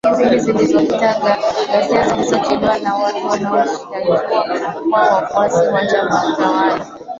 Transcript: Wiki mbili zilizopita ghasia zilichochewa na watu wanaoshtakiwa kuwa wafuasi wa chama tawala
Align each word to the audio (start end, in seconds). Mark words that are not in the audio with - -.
Wiki 0.09 0.17
mbili 0.25 0.39
zilizopita 0.39 1.19
ghasia 1.67 2.07
zilichochewa 2.07 2.79
na 2.79 2.95
watu 2.95 3.27
wanaoshtakiwa 3.27 4.19
kuwa 4.83 4.99
wafuasi 5.01 5.67
wa 5.67 5.85
chama 5.87 6.35
tawala 6.37 6.99